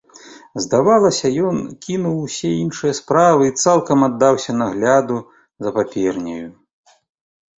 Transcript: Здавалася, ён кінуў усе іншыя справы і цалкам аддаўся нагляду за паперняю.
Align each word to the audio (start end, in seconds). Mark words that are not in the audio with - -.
Здавалася, 0.63 1.27
ён 1.49 1.57
кінуў 1.87 2.15
усе 2.27 2.49
іншыя 2.61 2.93
справы 2.99 3.43
і 3.49 3.53
цалкам 3.65 4.07
аддаўся 4.07 4.51
нагляду 4.61 5.17
за 5.67 5.75
паперняю. 5.77 6.49